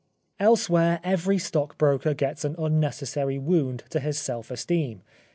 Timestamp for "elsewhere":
0.39-0.99